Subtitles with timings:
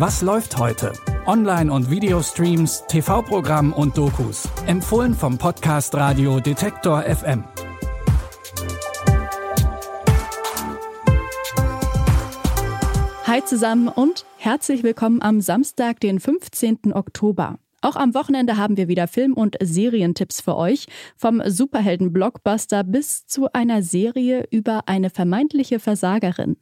[0.00, 0.94] Was läuft heute?
[1.26, 4.48] Online- und Videostreams, TV-Programm und Dokus.
[4.66, 7.44] Empfohlen vom Podcast Radio Detektor FM.
[13.26, 16.94] Hi zusammen und herzlich willkommen am Samstag, den 15.
[16.94, 17.58] Oktober.
[17.82, 20.86] Auch am Wochenende haben wir wieder Film- und Serientipps für euch.
[21.18, 26.56] Vom Superhelden-Blockbuster bis zu einer Serie über eine vermeintliche Versagerin.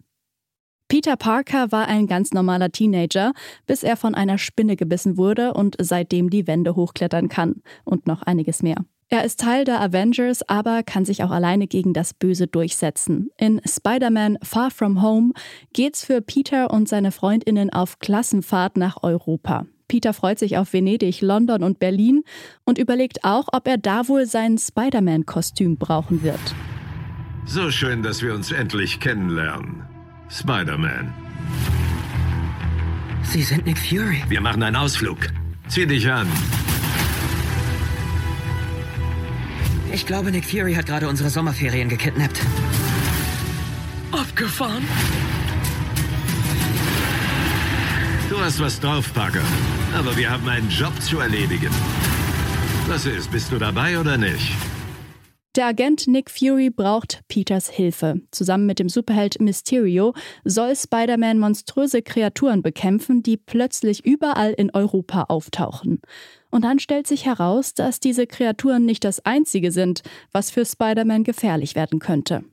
[0.88, 3.32] Peter Parker war ein ganz normaler Teenager,
[3.66, 7.62] bis er von einer Spinne gebissen wurde und seitdem die Wände hochklettern kann.
[7.84, 8.84] Und noch einiges mehr.
[9.10, 13.30] Er ist Teil der Avengers, aber kann sich auch alleine gegen das Böse durchsetzen.
[13.38, 15.32] In Spider-Man Far From Home
[15.72, 19.66] geht's für Peter und seine Freundinnen auf Klassenfahrt nach Europa.
[19.88, 22.22] Peter freut sich auf Venedig, London und Berlin
[22.64, 26.40] und überlegt auch, ob er da wohl sein Spider-Man-Kostüm brauchen wird.
[27.46, 29.97] So schön, dass wir uns endlich kennenlernen.
[30.30, 31.12] Spider-Man.
[33.22, 34.22] Sie sind Nick Fury.
[34.28, 35.18] Wir machen einen Ausflug.
[35.68, 36.26] Zieh dich an.
[39.92, 42.40] Ich glaube, Nick Fury hat gerade unsere Sommerferien gekidnappt.
[44.12, 44.84] Abgefahren?
[48.28, 49.42] Du hast was drauf, Parker.
[49.96, 51.70] Aber wir haben einen Job zu erledigen.
[52.86, 54.52] Was ist, bist du dabei oder nicht?
[55.58, 58.20] Der Agent Nick Fury braucht Peters Hilfe.
[58.30, 65.24] Zusammen mit dem Superheld Mysterio soll Spider-Man monströse Kreaturen bekämpfen, die plötzlich überall in Europa
[65.24, 66.00] auftauchen.
[66.52, 71.24] Und dann stellt sich heraus, dass diese Kreaturen nicht das einzige sind, was für Spider-Man
[71.24, 72.44] gefährlich werden könnte.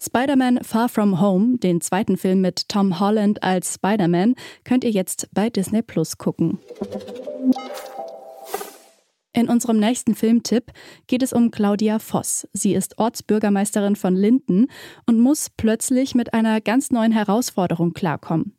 [0.00, 5.28] Spider-Man Far From Home, den zweiten Film mit Tom Holland als Spider-Man, könnt ihr jetzt
[5.34, 6.60] bei Disney Plus gucken.
[9.38, 10.72] In unserem nächsten Filmtipp
[11.06, 12.48] geht es um Claudia Voss.
[12.52, 14.66] Sie ist Ortsbürgermeisterin von Linden
[15.06, 18.58] und muss plötzlich mit einer ganz neuen Herausforderung klarkommen.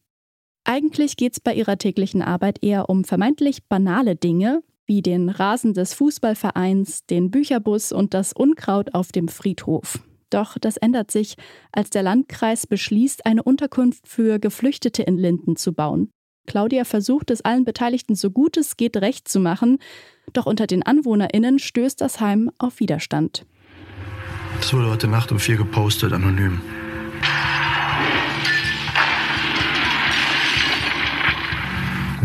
[0.64, 5.74] Eigentlich geht es bei ihrer täglichen Arbeit eher um vermeintlich banale Dinge, wie den Rasen
[5.74, 10.00] des Fußballvereins, den Bücherbus und das Unkraut auf dem Friedhof.
[10.30, 11.36] Doch das ändert sich,
[11.74, 16.10] als der Landkreis beschließt, eine Unterkunft für Geflüchtete in Linden zu bauen.
[16.50, 19.78] Claudia versucht es allen Beteiligten so gut es geht recht zu machen,
[20.34, 23.46] doch unter den AnwohnerInnen stößt das Heim auf Widerstand.
[24.60, 26.62] Das wurde heute Nacht um vier gepostet, anonym.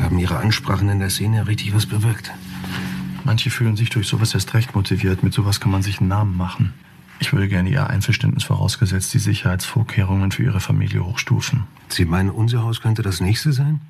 [0.00, 2.32] Haben Ihre Ansprachen in der Szene richtig was bewirkt?
[3.24, 5.22] Manche fühlen sich durch sowas erst recht motiviert.
[5.22, 6.74] Mit sowas kann man sich einen Namen machen.
[7.20, 11.64] Ich würde gerne Ihr Einverständnis vorausgesetzt die Sicherheitsvorkehrungen für Ihre Familie hochstufen.
[11.88, 13.80] Sie meinen, unser Haus könnte das nächste sein?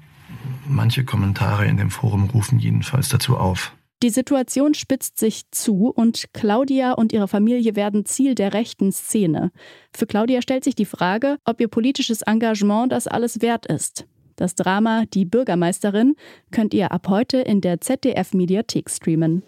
[0.69, 3.73] Manche Kommentare in dem Forum rufen jedenfalls dazu auf.
[4.05, 9.51] Die Situation spitzt sich zu und Claudia und ihre Familie werden Ziel der rechten Szene.
[9.97, 14.05] Für Claudia stellt sich die Frage, ob ihr politisches Engagement das alles wert ist.
[14.37, 16.17] Das Drama Die Bürgermeisterin
[16.51, 19.43] könnt ihr ab heute in der ZDF-Mediathek streamen.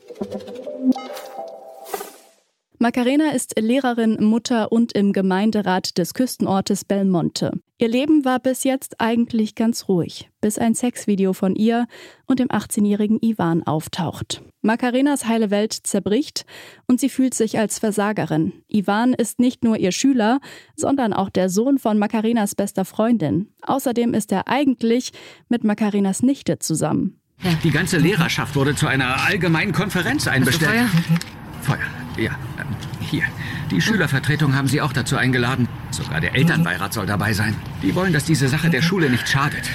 [2.78, 7.52] Macarena ist Lehrerin, Mutter und im Gemeinderat des Küstenortes Belmonte.
[7.78, 11.86] Ihr Leben war bis jetzt eigentlich ganz ruhig, bis ein Sexvideo von ihr
[12.26, 14.42] und dem 18-jährigen Ivan auftaucht.
[14.60, 16.44] Macarenas heile Welt zerbricht
[16.86, 18.52] und sie fühlt sich als Versagerin.
[18.68, 20.40] Ivan ist nicht nur ihr Schüler,
[20.74, 23.48] sondern auch der Sohn von Macarenas bester Freundin.
[23.62, 25.12] Außerdem ist er eigentlich
[25.48, 27.20] mit Macarenas Nichte zusammen.
[27.62, 30.72] Die ganze Lehrerschaft wurde zu einer allgemeinen Konferenz einbestellt.
[30.72, 30.88] Feuer?
[31.62, 32.06] Feuer.
[32.18, 32.30] Ja,
[33.06, 33.24] hier.
[33.70, 35.68] Die Schülervertretung haben Sie auch dazu eingeladen.
[35.90, 37.54] Sogar der Elternbeirat soll dabei sein.
[37.82, 39.70] Die wollen, dass diese Sache der Schule nicht schadet.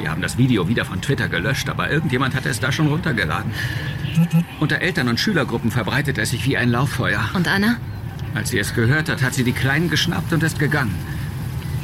[0.00, 3.52] Die haben das Video wieder von Twitter gelöscht, aber irgendjemand hat es da schon runtergeladen.
[4.60, 7.28] Unter Eltern- und Schülergruppen verbreitet es sich wie ein Lauffeuer.
[7.34, 7.76] Und Anna?
[8.34, 10.94] Als sie es gehört hat, hat sie die Kleinen geschnappt und ist gegangen.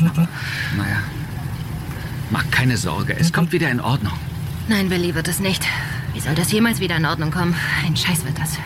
[0.01, 0.29] Aber,
[0.77, 1.03] naja.
[2.31, 4.15] Mach keine Sorge, es kommt wieder in Ordnung.
[4.69, 5.65] Nein, Willi wird es nicht.
[6.15, 7.55] Wie soll das jemals wieder in Ordnung kommen?
[7.85, 8.59] Ein Scheiß wird das.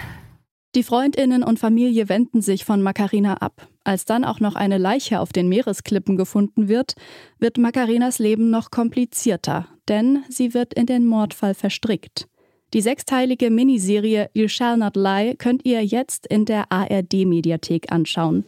[0.78, 3.66] Die Freundinnen und Familie wenden sich von Macarena ab.
[3.82, 6.94] Als dann auch noch eine Leiche auf den Meeresklippen gefunden wird,
[7.40, 12.28] wird Macarenas Leben noch komplizierter, denn sie wird in den Mordfall verstrickt.
[12.74, 18.44] Die sechsteilige Miniserie You Shall Not Lie könnt ihr jetzt in der ARD-Mediathek anschauen.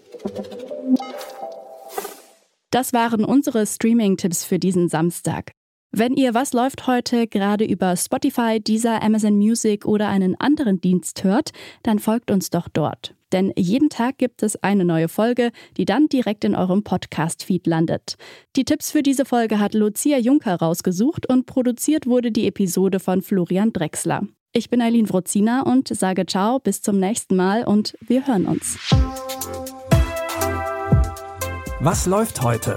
[2.71, 5.51] Das waren unsere Streaming-Tipps für diesen Samstag.
[5.93, 11.25] Wenn ihr Was läuft heute gerade über Spotify, Deezer, Amazon Music oder einen anderen Dienst
[11.25, 11.51] hört,
[11.83, 13.17] dann folgt uns doch dort.
[13.33, 18.15] Denn jeden Tag gibt es eine neue Folge, die dann direkt in eurem Podcast-Feed landet.
[18.55, 23.21] Die Tipps für diese Folge hat Lucia Juncker rausgesucht und produziert wurde die Episode von
[23.21, 24.23] Florian Drexler.
[24.53, 28.79] Ich bin Eileen Wrozina und sage ciao, bis zum nächsten Mal und wir hören uns.
[31.81, 32.77] Was läuft heute?